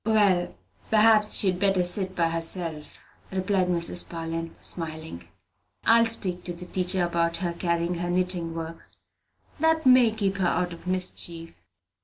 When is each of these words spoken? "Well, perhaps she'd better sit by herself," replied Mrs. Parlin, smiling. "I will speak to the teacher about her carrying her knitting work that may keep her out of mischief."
"Well, 0.03 0.55
perhaps 0.89 1.35
she'd 1.35 1.59
better 1.59 1.83
sit 1.83 2.15
by 2.15 2.29
herself," 2.29 3.03
replied 3.31 3.67
Mrs. 3.67 4.09
Parlin, 4.09 4.55
smiling. 4.59 5.25
"I 5.85 5.99
will 5.99 6.07
speak 6.07 6.43
to 6.45 6.53
the 6.53 6.65
teacher 6.65 7.03
about 7.05 7.37
her 7.37 7.53
carrying 7.53 7.93
her 7.99 8.09
knitting 8.09 8.55
work 8.55 8.79
that 9.59 9.85
may 9.85 10.09
keep 10.09 10.37
her 10.37 10.47
out 10.47 10.73
of 10.73 10.87
mischief." 10.87 11.67